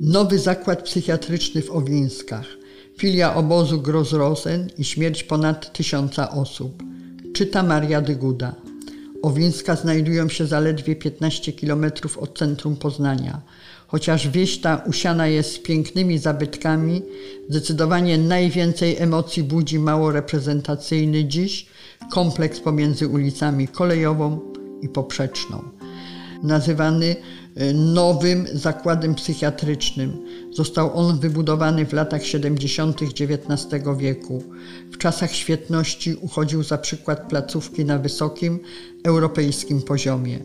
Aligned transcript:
Nowy 0.00 0.38
zakład 0.38 0.82
psychiatryczny 0.82 1.62
w 1.62 1.70
Owińskach, 1.70 2.46
filia 2.98 3.34
obozu 3.34 3.80
Grozrosen 3.80 4.70
i 4.78 4.84
śmierć 4.84 5.24
ponad 5.24 5.72
tysiąca 5.72 6.30
osób. 6.30 6.82
Czyta 7.34 7.62
Maria 7.62 8.00
Dyguda. 8.00 8.54
Owińska 9.22 9.76
znajdują 9.76 10.28
się 10.28 10.46
zaledwie 10.46 10.96
15 10.96 11.52
km 11.52 11.84
od 12.20 12.38
centrum 12.38 12.76
Poznania. 12.76 13.40
Chociaż 13.86 14.28
wieś 14.28 14.60
ta 14.60 14.82
usiana 14.86 15.26
jest 15.26 15.62
pięknymi 15.62 16.18
zabytkami, 16.18 17.02
zdecydowanie 17.48 18.18
najwięcej 18.18 18.96
emocji 18.98 19.42
budzi 19.42 19.78
mało 19.78 20.12
reprezentacyjny 20.12 21.24
dziś 21.24 21.66
kompleks 22.10 22.60
pomiędzy 22.60 23.08
ulicami 23.08 23.68
Kolejową 23.68 24.40
i 24.82 24.88
Poprzeczną. 24.88 25.62
Nazywany 26.42 27.16
nowym 27.74 28.46
zakładem 28.52 29.14
psychiatrycznym. 29.14 30.24
Został 30.52 30.98
on 30.98 31.18
wybudowany 31.18 31.86
w 31.86 31.92
latach 31.92 32.24
70. 32.24 33.02
XIX 33.02 33.84
wieku. 33.96 34.42
W 34.92 34.98
czasach 34.98 35.32
świetności 35.32 36.14
uchodził 36.14 36.62
za 36.62 36.78
przykład 36.78 37.28
placówki 37.28 37.84
na 37.84 37.98
wysokim 37.98 38.60
europejskim 39.04 39.82
poziomie. 39.82 40.38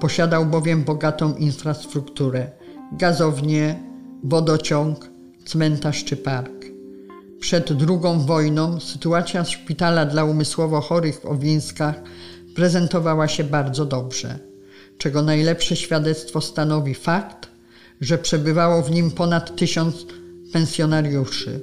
Posiadał 0.00 0.46
bowiem 0.46 0.84
bogatą 0.84 1.34
infrastrukturę 1.34 2.50
gazownię, 2.92 3.82
wodociąg, 4.24 5.10
cmentarz 5.44 6.04
czy 6.04 6.16
park. 6.16 6.64
Przed 7.40 7.70
II 7.70 8.26
wojną 8.26 8.80
sytuacja 8.80 9.44
szpitala 9.44 10.06
dla 10.06 10.24
umysłowo 10.24 10.80
chorych 10.80 11.20
w 11.20 11.26
Owińskach 11.26 12.02
prezentowała 12.54 13.28
się 13.28 13.44
bardzo 13.44 13.86
dobrze, 13.86 14.51
czego 14.98 15.22
najlepsze 15.22 15.76
świadectwo 15.76 16.40
stanowi 16.40 16.94
fakt, 16.94 17.48
że 18.00 18.18
przebywało 18.18 18.82
w 18.82 18.90
nim 18.90 19.10
ponad 19.10 19.56
tysiąc 19.56 20.06
pensjonariuszy. 20.52 21.60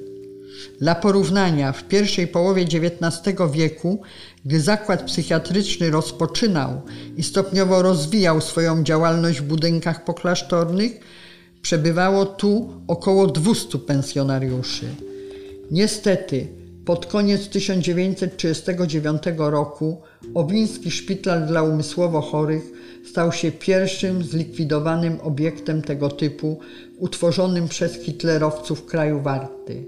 Dla 0.81 0.95
porównania, 0.95 1.71
w 1.71 1.83
pierwszej 1.83 2.27
połowie 2.27 2.63
XIX 2.63 3.35
wieku, 3.51 4.01
gdy 4.45 4.61
zakład 4.61 5.03
psychiatryczny 5.03 5.89
rozpoczynał 5.89 6.81
i 7.17 7.23
stopniowo 7.23 7.81
rozwijał 7.81 8.41
swoją 8.41 8.83
działalność 8.83 9.39
w 9.39 9.43
budynkach 9.43 10.03
poklasztornych, 10.05 10.91
przebywało 11.61 12.25
tu 12.25 12.69
około 12.87 13.27
200 13.27 13.77
pensjonariuszy. 13.79 14.85
Niestety, 15.71 16.47
pod 16.85 17.05
koniec 17.05 17.49
1939 17.49 19.21
roku 19.37 20.01
Owiński 20.33 20.91
Szpital 20.91 21.47
dla 21.47 21.63
Umysłowo 21.63 22.21
Chorych 22.21 22.71
stał 23.05 23.31
się 23.31 23.51
pierwszym 23.51 24.23
zlikwidowanym 24.23 25.17
obiektem 25.21 25.81
tego 25.81 26.09
typu 26.09 26.59
utworzonym 26.97 27.67
przez 27.67 27.93
hitlerowców 27.93 28.85
kraju 28.85 29.21
Warty. 29.21 29.85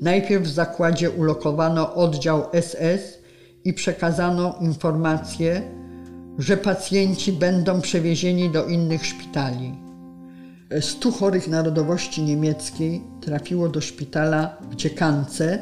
Najpierw 0.00 0.44
w 0.44 0.50
zakładzie 0.50 1.10
ulokowano 1.10 1.94
oddział 1.94 2.44
SS 2.60 3.18
i 3.64 3.72
przekazano 3.72 4.58
informację, 4.60 5.62
że 6.38 6.56
pacjenci 6.56 7.32
będą 7.32 7.80
przewiezieni 7.80 8.50
do 8.50 8.66
innych 8.66 9.06
szpitali. 9.06 9.74
Stu 10.80 11.12
chorych 11.12 11.48
narodowości 11.48 12.22
niemieckiej 12.22 13.02
trafiło 13.20 13.68
do 13.68 13.80
szpitala 13.80 14.56
w 14.70 14.76
Ciekance, 14.76 15.58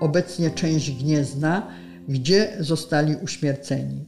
obecnie 0.00 0.50
część 0.50 0.90
Gniezna, 0.90 1.66
gdzie 2.08 2.56
zostali 2.60 3.16
uśmierceni. 3.16 4.04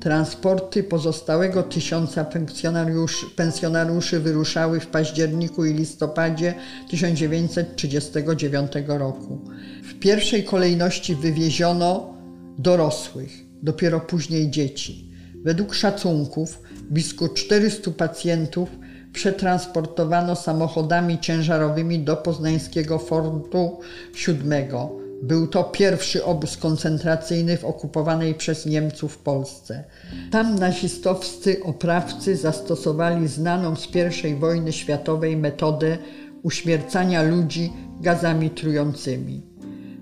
Transporty 0.00 0.82
pozostałego 0.82 1.62
tysiąca 1.62 2.24
pensjonariuszy, 2.24 3.26
pensjonariuszy 3.36 4.20
wyruszały 4.20 4.80
w 4.80 4.86
październiku 4.86 5.64
i 5.64 5.74
listopadzie 5.74 6.54
1939 6.90 8.72
roku. 8.86 9.38
W 9.82 9.98
pierwszej 9.98 10.44
kolejności 10.44 11.14
wywieziono 11.14 12.14
dorosłych, 12.58 13.30
dopiero 13.62 14.00
później 14.00 14.50
dzieci. 14.50 15.10
Według 15.44 15.74
szacunków 15.74 16.62
blisko 16.90 17.28
400 17.28 17.90
pacjentów 17.90 18.68
przetransportowano 19.12 20.36
samochodami 20.36 21.18
ciężarowymi 21.18 21.98
do 21.98 22.16
poznańskiego 22.16 22.98
Fortu 22.98 23.80
VII. 24.26 25.01
Był 25.22 25.46
to 25.46 25.64
pierwszy 25.64 26.24
obóz 26.24 26.56
koncentracyjny 26.56 27.56
w 27.56 27.64
okupowanej 27.64 28.34
przez 28.34 28.66
Niemców 28.66 29.18
Polsce. 29.18 29.84
Tam 30.30 30.54
nazistowscy 30.54 31.62
oprawcy 31.64 32.36
zastosowali 32.36 33.28
znaną 33.28 33.76
z 33.76 33.88
I 34.24 34.34
wojny 34.34 34.72
światowej 34.72 35.36
metodę 35.36 35.98
uśmiercania 36.42 37.22
ludzi 37.22 37.72
gazami 38.00 38.50
trującymi. 38.50 39.42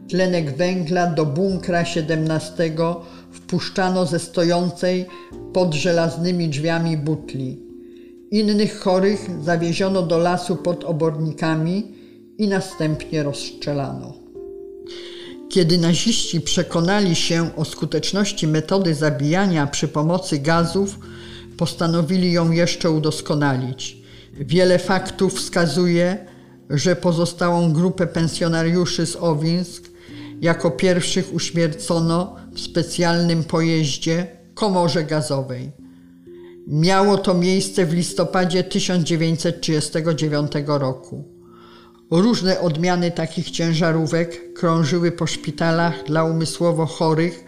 Tlenek 0.09 0.57
węgla 0.57 1.07
do 1.07 1.27
bunkra 1.27 1.85
17 1.85 2.73
wpuszczano 3.31 4.07
ze 4.07 4.19
stojącej 4.19 5.07
pod 5.53 5.75
żelaznymi 5.75 6.49
drzwiami 6.49 6.97
butli. 6.97 7.63
Innych 8.31 8.79
chorych 8.79 9.31
zawieziono 9.43 10.03
do 10.03 10.19
lasu 10.19 10.57
pod 10.57 10.85
obornikami 10.85 11.95
i 12.39 12.49
następnie 12.49 13.23
rozstrzelano. 13.23 14.20
Kiedy 15.51 15.79
naziści 15.79 16.41
przekonali 16.41 17.15
się 17.15 17.57
o 17.57 17.65
skuteczności 17.65 18.47
metody 18.47 18.95
zabijania 18.95 19.67
przy 19.67 19.89
pomocy 19.89 20.39
gazów, 20.39 20.99
postanowili 21.57 22.33
ją 22.33 22.51
jeszcze 22.51 22.91
udoskonalić. 22.91 23.97
Wiele 24.33 24.79
faktów 24.79 25.35
wskazuje, 25.35 26.27
że 26.71 26.97
pozostałą 26.97 27.73
grupę 27.73 28.07
pensjonariuszy 28.07 29.07
z 29.07 29.17
Owinsk 29.17 29.91
jako 30.41 30.71
pierwszych 30.71 31.35
uśmiercono 31.35 32.37
w 32.53 32.61
specjalnym 32.61 33.45
pojeździe 33.45 34.27
komorze 34.55 35.05
gazowej. 35.05 35.71
Miało 36.67 37.19
to 37.19 37.35
miejsce 37.35 37.87
w 37.87 37.93
listopadzie 37.93 38.65
1939 38.65 40.53
roku. 40.67 41.40
Różne 42.11 42.61
odmiany 42.61 43.11
takich 43.11 43.51
ciężarówek 43.51 44.53
krążyły 44.53 45.13
po 45.13 45.27
szpitalach 45.27 46.05
dla 46.07 46.25
umysłowo 46.25 46.87
chorych 46.87 47.45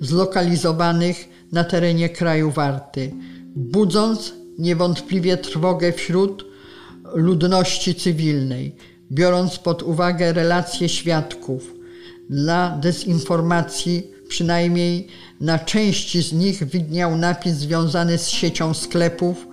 zlokalizowanych 0.00 1.28
na 1.52 1.64
terenie 1.64 2.08
kraju 2.08 2.50
Warty, 2.50 3.12
budząc 3.56 4.34
niewątpliwie 4.58 5.36
trwogę 5.36 5.92
wśród 5.92 6.44
ludności 7.14 7.94
cywilnej, 7.94 8.76
biorąc 9.12 9.58
pod 9.58 9.82
uwagę 9.82 10.32
relacje 10.32 10.88
świadków. 10.88 11.74
Dla 12.30 12.78
dezinformacji 12.82 14.10
przynajmniej 14.28 15.06
na 15.40 15.58
części 15.58 16.22
z 16.22 16.32
nich 16.32 16.64
widniał 16.64 17.16
napis 17.16 17.54
związany 17.54 18.18
z 18.18 18.28
siecią 18.28 18.74
sklepów 18.74 19.46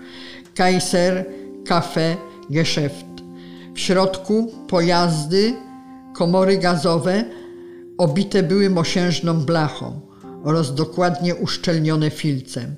Kaiser 0.55 1.25
Cafe 1.67 2.17
Geschäft. 2.49 3.12
W 3.73 3.79
środku 3.79 4.51
pojazdy, 4.67 5.53
komory 6.13 6.57
gazowe 6.57 7.25
obite 7.97 8.43
były 8.43 8.69
mosiężną 8.69 9.33
blachą 9.33 9.99
oraz 10.43 10.75
dokładnie 10.75 11.35
uszczelnione 11.35 12.09
filcem. 12.09 12.75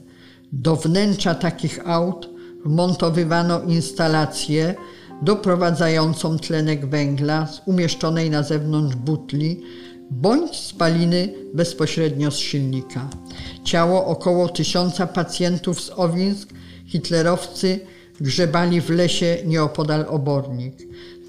Do 0.52 0.76
wnętrza 0.76 1.36
takich 1.36 1.90
aut 1.90 2.30
wmontowywano 2.66 3.62
instalację 3.62 4.76
doprowadzającą 5.22 6.40
tlenek 6.40 6.90
węgla 6.90 7.48
z 7.48 7.62
umieszczonej 7.66 8.30
na 8.30 8.44
zewnątrz 8.44 8.96
butli 8.96 9.62
bądź 10.12 10.56
spaliny 10.56 11.34
bezpośrednio 11.54 12.32
z 12.32 12.38
silnika. 12.38 13.10
Ciało 13.64 14.06
około 14.06 14.50
tysiąca 14.50 15.08
pacjentów 15.08 15.82
z 15.82 15.92
Owinsk 15.96 16.50
hitlerowcy 16.86 17.80
grzebali 18.22 18.82
w 18.82 18.90
lesie 18.90 19.38
nieopodal 19.46 20.06
obornik. 20.10 20.76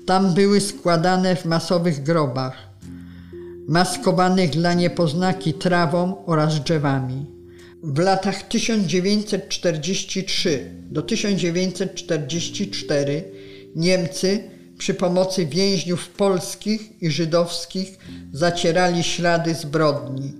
Tam 0.06 0.34
były 0.34 0.60
składane 0.60 1.36
w 1.36 1.44
masowych 1.44 2.02
grobach, 2.02 2.56
maskowanych 3.68 4.50
dla 4.50 4.74
niepoznaki 4.74 5.54
trawą 5.54 6.24
oraz 6.26 6.60
drzewami. 6.60 7.26
W 7.82 7.98
latach 7.98 8.42
1943 8.42 10.70
do 10.90 11.02
1944 11.02 13.24
Niemcy 13.76 14.50
przy 14.78 14.94
pomocy 14.94 15.46
więźniów 15.46 16.08
polskich 16.08 17.02
i 17.02 17.10
żydowskich 17.10 17.98
zacierali 18.32 19.02
ślady 19.02 19.54
zbrodni. 19.54 20.32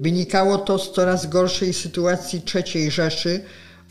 Wynikało 0.00 0.58
to 0.58 0.78
z 0.78 0.92
coraz 0.92 1.26
gorszej 1.26 1.72
sytuacji 1.72 2.42
III 2.54 2.90
Rzeszy 2.90 3.40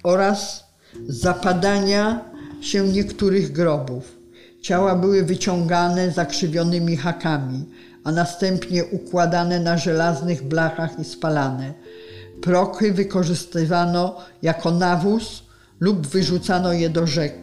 oraz 0.04 0.71
zapadania 1.08 2.32
się 2.62 2.88
niektórych 2.88 3.52
grobów. 3.52 4.18
Ciała 4.62 4.96
były 4.96 5.24
wyciągane 5.24 6.12
zakrzywionymi 6.12 6.98
hakami, 6.98 7.66
a 8.04 8.12
następnie 8.12 8.86
układane 8.86 9.60
na 9.60 9.78
żelaznych 9.78 10.44
blachach 10.44 11.00
i 11.00 11.04
spalane. 11.04 11.74
Prochy 12.42 12.94
wykorzystywano 12.94 14.18
jako 14.42 14.72
nawóz 14.72 15.44
lub 15.80 16.08
wyrzucano 16.08 16.74
je 16.74 16.90
do 16.90 17.08
rzek. 17.08 17.36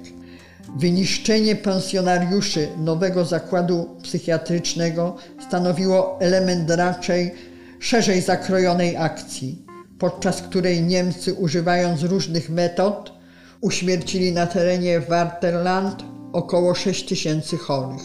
Wyniszczenie 0.76 1.56
pensjonariuszy 1.56 2.68
nowego 2.76 3.24
zakładu 3.24 3.96
psychiatrycznego 4.02 5.16
stanowiło 5.48 6.20
element 6.20 6.70
raczej 6.70 7.34
szerzej 7.80 8.22
zakrojonej 8.22 8.96
akcji, 8.96 9.64
podczas 9.98 10.42
której 10.42 10.82
Niemcy, 10.82 11.34
używając 11.34 12.02
różnych 12.02 12.50
metod, 12.50 13.17
uśmiercili 13.60 14.32
na 14.32 14.46
terenie 14.46 15.00
Warterland 15.00 16.04
około 16.32 16.74
6 16.74 17.08
tysięcy 17.08 17.56
chorych. 17.56 18.02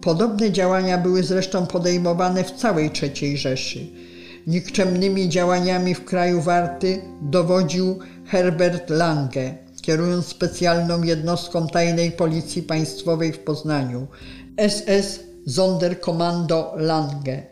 Podobne 0.00 0.52
działania 0.52 0.98
były 0.98 1.22
zresztą 1.22 1.66
podejmowane 1.66 2.44
w 2.44 2.50
całej 2.50 2.90
III 3.02 3.38
Rzeszy. 3.38 3.86
Nikczemnymi 4.46 5.28
działaniami 5.28 5.94
w 5.94 6.04
kraju 6.04 6.40
Warty 6.40 7.02
dowodził 7.22 7.98
Herbert 8.26 8.90
Lange, 8.90 9.54
kierując 9.82 10.26
specjalną 10.26 11.02
jednostką 11.02 11.66
tajnej 11.66 12.12
policji 12.12 12.62
państwowej 12.62 13.32
w 13.32 13.38
Poznaniu 13.38 14.06
SS 14.68 15.20
Sonderkommando 15.46 16.74
Lange. 16.76 17.42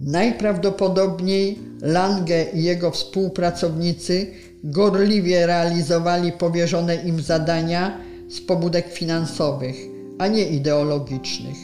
Najprawdopodobniej 0.00 1.58
Lange 1.82 2.44
i 2.54 2.62
jego 2.62 2.90
współpracownicy 2.90 4.26
gorliwie 4.64 5.46
realizowali 5.46 6.32
powierzone 6.32 6.94
im 6.94 7.20
zadania 7.20 7.98
z 8.28 8.40
pobudek 8.40 8.92
finansowych, 8.92 9.76
a 10.18 10.26
nie 10.28 10.48
ideologicznych. 10.48 11.56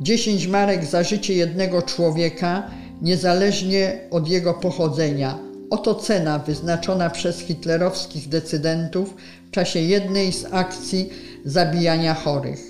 10 0.00 0.46
marek 0.46 0.84
za 0.84 1.02
życie 1.02 1.34
jednego 1.34 1.82
człowieka, 1.82 2.70
niezależnie 3.02 3.98
od 4.10 4.28
jego 4.28 4.54
pochodzenia. 4.54 5.38
Oto 5.70 5.94
cena 5.94 6.38
wyznaczona 6.38 7.10
przez 7.10 7.38
hitlerowskich 7.38 8.28
decydentów 8.28 9.14
w 9.48 9.50
czasie 9.50 9.80
jednej 9.80 10.32
z 10.32 10.46
akcji 10.50 11.10
zabijania 11.44 12.14
chorych. 12.14 12.60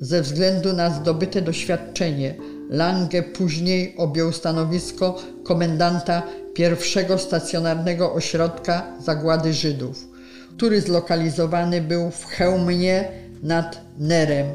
Ze 0.00 0.22
względu 0.22 0.72
na 0.72 0.90
zdobyte 0.90 1.42
doświadczenie, 1.42 2.34
Lange 2.70 3.22
później 3.22 3.94
objął 3.96 4.32
stanowisko 4.32 5.22
komendanta 5.44 6.22
pierwszego 6.54 7.18
stacjonarnego 7.18 8.12
ośrodka 8.12 8.92
zagłady 9.00 9.52
Żydów, 9.52 10.08
który 10.56 10.80
zlokalizowany 10.80 11.80
był 11.80 12.10
w 12.10 12.24
Chełmnie 12.24 13.08
nad 13.42 13.80
Nerem, 13.98 14.46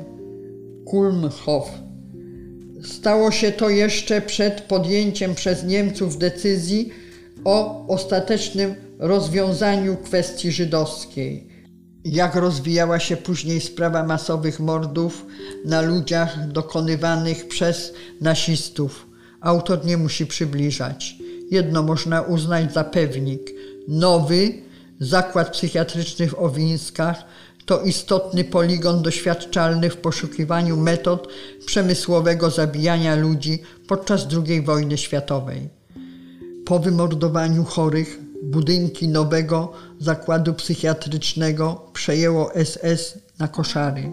Kulmhof. 0.86 1.70
Stało 2.84 3.32
się 3.32 3.52
to 3.52 3.70
jeszcze 3.70 4.22
przed 4.22 4.62
podjęciem 4.62 5.36
przez 5.36 5.64
Niemców 5.64 6.18
decyzji 6.18 6.90
o 7.46 7.88
ostatecznym 7.88 8.76
rozwiązaniu 9.00 9.98
kwestii 9.98 10.52
żydowskiej. 10.52 11.50
Jak 12.06 12.36
rozwijała 12.36 13.00
się 13.00 13.18
później 13.18 13.62
sprawa 13.62 14.04
masowych 14.04 14.60
mordów 14.60 15.26
na 15.66 15.82
ludziach 15.82 16.52
dokonywanych 16.52 17.48
przez 17.48 17.94
nazistów, 18.22 19.08
autor 19.42 19.86
nie 19.86 19.98
musi 19.98 20.26
przybliżać. 20.26 21.16
Jedno 21.52 21.84
można 21.84 22.22
uznać 22.22 22.74
za 22.74 22.84
pewnik. 22.84 23.52
Nowy 23.88 24.54
zakład 25.00 25.50
psychiatryczny 25.50 26.28
w 26.28 26.40
Owińskach 26.40 27.24
to 27.66 27.82
istotny 27.82 28.44
poligon 28.44 29.02
doświadczalny 29.02 29.90
w 29.90 29.98
poszukiwaniu 29.98 30.78
metod 30.78 31.28
przemysłowego 31.66 32.50
zabijania 32.50 33.16
ludzi 33.16 33.62
podczas 33.88 34.28
II 34.48 34.62
wojny 34.62 34.98
światowej. 34.98 35.70
Po 36.66 36.80
wymordowaniu 36.80 37.64
chorych 37.64 38.20
budynki 38.44 39.08
nowego 39.08 39.72
zakładu 40.00 40.54
psychiatrycznego 40.54 41.82
przejęło 41.94 42.52
SS 42.64 43.18
na 43.40 43.48
koszary. 43.48 44.12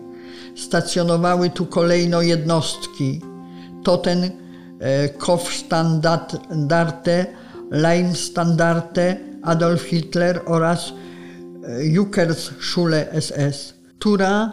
Stacjonowały 0.56 1.50
tu 1.50 1.66
kolejno 1.66 2.22
jednostki. 2.22 3.20
Toten 3.84 4.24
e, 4.24 4.30
Kopfstandarte, 5.18 7.26
Leimstandarte, 7.70 9.16
Adolf 9.42 9.82
Hitler 9.82 10.40
oraz 10.46 10.92
e, 11.64 11.86
Jukersschule 11.86 13.20
SS, 13.20 13.74
która 13.98 14.52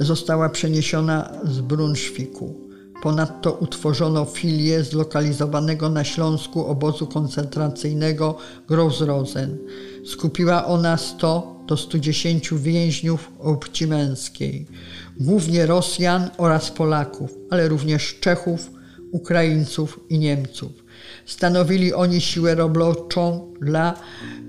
została 0.00 0.48
przeniesiona 0.48 1.32
z 1.44 1.60
Brunschwicku. 1.60 2.54
Ponadto 3.02 3.52
utworzono 3.52 4.24
filię 4.24 4.84
zlokalizowanego 4.84 5.88
na 5.88 6.04
Śląsku 6.04 6.66
obozu 6.66 7.06
koncentracyjnego 7.06 8.36
Grossrosen. 8.68 9.58
Skupiła 10.06 10.66
ona 10.66 10.96
100 10.96 11.54
do 11.66 11.76
110 11.76 12.50
więźniów 12.54 13.32
obci 13.40 13.86
męskiej, 13.86 14.66
głównie 15.20 15.66
Rosjan 15.66 16.30
oraz 16.38 16.70
Polaków, 16.70 17.34
ale 17.50 17.68
również 17.68 18.18
Czechów, 18.20 18.70
Ukraińców 19.14 20.00
i 20.08 20.18
Niemców. 20.18 20.72
Stanowili 21.26 21.94
oni 21.94 22.20
siłę 22.20 22.54
roboczą 22.54 23.52
dla 23.60 23.94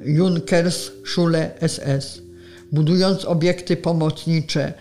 Junkers-Schule 0.06 1.50
SS, 1.68 2.22
budując 2.72 3.26
obiekty 3.26 3.78
pomocnicze, 3.78 4.74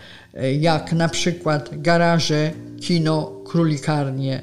jak 0.59 0.93
na 0.93 1.09
przykład 1.09 1.69
garaże, 1.81 2.51
kino, 2.81 3.31
królikarnie. 3.45 4.41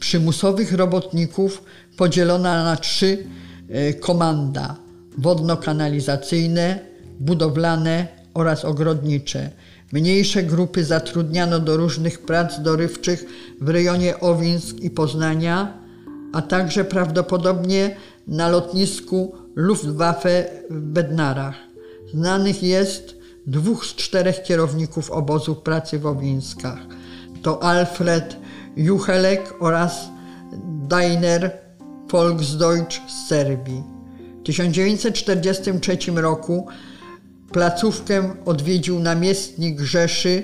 Przymusowych 0.00 0.72
robotników 0.72 1.62
podzielona 1.96 2.64
na 2.64 2.76
trzy 2.76 3.18
e, 3.68 3.94
komanda 3.94 4.76
wodno-kanalizacyjne, 5.18 6.78
budowlane 7.20 8.06
oraz 8.34 8.64
ogrodnicze. 8.64 9.50
Mniejsze 9.92 10.42
grupy 10.42 10.84
zatrudniano 10.84 11.60
do 11.60 11.76
różnych 11.76 12.18
prac 12.18 12.62
dorywczych 12.62 13.24
w 13.60 13.68
rejonie 13.68 14.20
Owinsk 14.20 14.80
i 14.80 14.90
Poznania, 14.90 15.78
a 16.32 16.42
także 16.42 16.84
prawdopodobnie 16.84 17.96
na 18.26 18.48
lotnisku 18.48 19.34
Luftwaffe 19.54 20.44
w 20.70 20.80
Bednarach. 20.80 21.54
Znanych 22.14 22.62
jest 22.62 23.16
dwóch 23.46 23.86
z 23.86 23.94
czterech 23.94 24.42
kierowników 24.42 25.10
obozów 25.10 25.58
pracy 25.58 25.98
w 25.98 26.06
Owinskach. 26.06 26.78
To 27.42 27.62
Alfred 27.62 28.36
Juchelek 28.76 29.54
oraz 29.60 30.08
Dainer 30.88 31.58
Volksdeutsch 32.10 33.10
z 33.10 33.28
Serbii. 33.28 33.82
W 34.40 34.46
1943 34.46 35.98
roku 36.14 36.66
placówkę 37.52 38.34
odwiedził 38.44 39.00
namiestnik 39.00 39.80
Rzeszy 39.80 40.42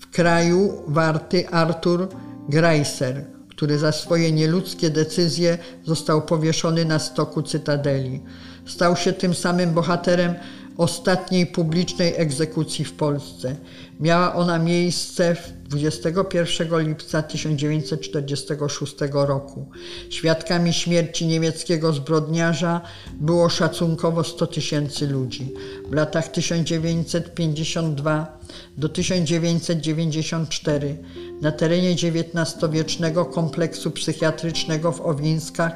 w 0.00 0.10
kraju 0.10 0.82
warty 0.86 1.48
Artur 1.48 2.08
Greiser, 2.48 3.24
który 3.48 3.78
za 3.78 3.92
swoje 3.92 4.32
nieludzkie 4.32 4.90
decyzje 4.90 5.58
został 5.84 6.22
powieszony 6.22 6.84
na 6.84 6.98
stoku 6.98 7.42
cytadeli. 7.42 8.22
Stał 8.66 8.96
się 8.96 9.12
tym 9.12 9.34
samym 9.34 9.74
bohaterem 9.74 10.34
ostatniej 10.76 11.46
publicznej 11.46 12.14
egzekucji 12.16 12.84
w 12.84 12.92
Polsce. 12.92 13.56
Miała 14.00 14.34
ona 14.34 14.58
miejsce 14.58 15.36
21 15.68 16.88
lipca 16.88 17.22
1946 17.22 18.96
roku. 19.12 19.66
Świadkami 20.10 20.72
śmierci 20.72 21.26
niemieckiego 21.26 21.92
zbrodniarza 21.92 22.80
było 23.20 23.48
szacunkowo 23.48 24.24
100 24.24 24.46
tysięcy 24.46 25.06
ludzi. 25.06 25.52
W 25.90 25.94
latach 25.94 26.28
1952 26.28 28.38
do 28.76 28.88
1994 28.88 30.98
na 31.40 31.52
terenie 31.52 31.90
XIX-wiecznego 31.90 33.24
kompleksu 33.24 33.90
psychiatrycznego 33.90 34.92
w 34.92 35.00
Owińskach 35.00 35.72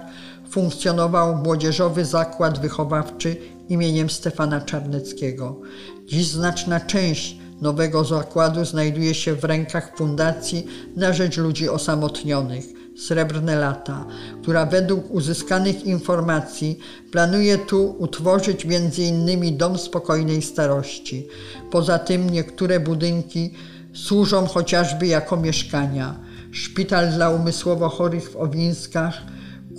funkcjonował 0.51 1.37
Młodzieżowy 1.37 2.05
Zakład 2.05 2.61
Wychowawczy 2.61 3.56
imieniem 3.69 4.11
Stefana 4.11 4.61
Czarneckiego. 4.61 5.61
Dziś 6.07 6.27
znaczna 6.27 6.81
część 6.81 7.37
nowego 7.61 8.05
zakładu 8.05 8.65
znajduje 8.65 9.15
się 9.15 9.35
w 9.35 9.45
rękach 9.45 9.97
Fundacji 9.97 10.67
na 10.97 11.13
rzecz 11.13 11.37
ludzi 11.37 11.69
osamotnionych 11.69 12.65
Srebrne 12.97 13.57
Lata, 13.57 14.07
która 14.43 14.67
według 14.67 15.11
uzyskanych 15.11 15.85
informacji 15.85 16.79
planuje 17.11 17.59
tu 17.59 17.97
utworzyć 17.99 18.67
m.in. 18.67 19.57
Dom 19.57 19.79
Spokojnej 19.79 20.43
Starości. 20.43 21.29
Poza 21.71 21.99
tym 21.99 22.31
niektóre 22.31 22.81
budynki 22.81 23.53
służą 23.93 24.47
chociażby 24.47 25.07
jako 25.07 25.37
mieszkania. 25.37 26.15
Szpital 26.53 27.13
dla 27.13 27.31
umysłowo 27.31 27.89
chorych 27.89 28.31
w 28.31 28.37
Owińskach 28.37 29.23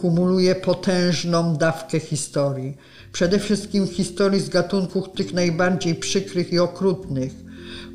kumuluje 0.02 0.56
potężną 0.56 1.56
dawkę 1.56 2.00
historii. 2.00 2.78
Przede 3.12 3.40
wszystkim 3.40 3.88
historii 3.88 4.42
z 4.42 4.50
gatunków 4.50 5.10
tych 5.16 5.34
najbardziej 5.34 5.96
przykrych 5.96 6.54
i 6.54 6.60
okrutnych, 6.60 7.34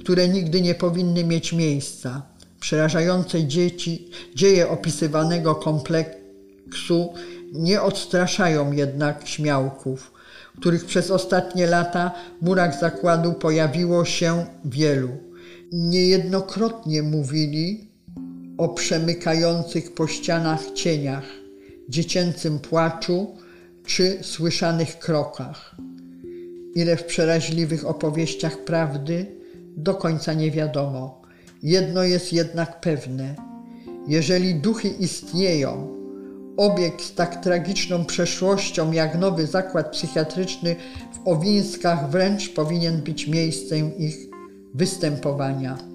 które 0.00 0.28
nigdy 0.28 0.60
nie 0.60 0.74
powinny 0.74 1.24
mieć 1.24 1.52
miejsca. 1.52 2.22
Przerażające 2.60 3.44
dzieci, 3.44 4.10
dzieje 4.34 4.68
opisywanego 4.68 5.54
kompleksu 5.54 7.12
nie 7.52 7.82
odstraszają 7.82 8.72
jednak 8.72 9.28
śmiałków. 9.28 10.12
których 10.56 10.84
przez 10.84 11.10
ostatnie 11.10 11.66
lata 11.66 12.10
w 12.42 12.44
murach 12.44 12.80
zakładu 12.80 13.32
pojawiło 13.32 14.04
się 14.04 14.46
wielu. 14.64 15.08
Niejednokrotnie 15.72 17.02
mówili 17.02 17.88
o 18.58 18.68
przemykających 18.68 19.94
po 19.94 20.06
ścianach 20.06 20.70
cieniach, 20.70 21.24
dziecięcym 21.88 22.58
płaczu 22.58 23.36
czy 23.86 24.18
słyszanych 24.22 24.98
krokach. 24.98 25.76
Ile 26.74 26.96
w 26.96 27.04
przeraźliwych 27.04 27.86
opowieściach 27.86 28.58
prawdy, 28.58 29.26
do 29.76 29.94
końca 29.94 30.32
nie 30.32 30.50
wiadomo. 30.50 31.22
Jedno 31.62 32.02
jest 32.02 32.32
jednak 32.32 32.80
pewne. 32.80 33.36
Jeżeli 34.08 34.54
duchy 34.54 34.88
istnieją, 34.88 35.88
obiekt 36.56 37.02
z 37.02 37.14
tak 37.14 37.42
tragiczną 37.42 38.04
przeszłością 38.04 38.92
jak 38.92 39.18
nowy 39.18 39.46
zakład 39.46 39.90
psychiatryczny 39.90 40.76
w 41.12 41.28
Owińskach 41.28 42.10
wręcz 42.10 42.54
powinien 42.54 43.02
być 43.02 43.26
miejscem 43.26 43.98
ich 43.98 44.16
występowania. 44.74 45.91